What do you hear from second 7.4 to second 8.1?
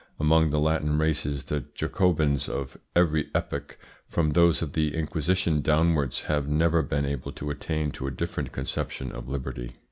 attain to